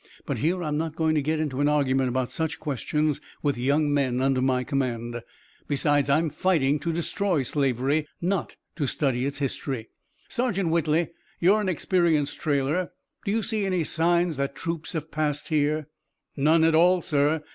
[0.25, 3.93] But here, I'm not going to get into an argument about such questions with young
[3.93, 5.21] men under my command.
[5.67, 9.89] Besides, I'm fighting to destroy slavery, not to study its history.
[10.27, 11.09] Sergeant Whitley,
[11.39, 12.93] you're an experienced trailer:
[13.25, 15.87] do you see any signs that troops have passed here?"
[16.35, 17.43] "None at all, sir.